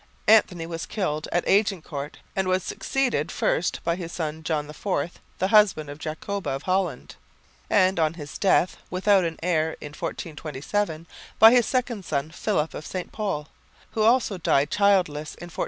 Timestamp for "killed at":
0.87-1.47